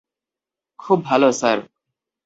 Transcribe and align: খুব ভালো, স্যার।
খুব 0.79 0.99
ভালো, 1.05 1.27
স্যার। 1.31 1.59